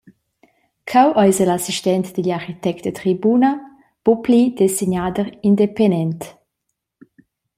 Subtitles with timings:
[0.89, 3.51] Cheu eis el assistent digl architect da tribuna,
[4.03, 6.21] buc pli dessignader indepenent.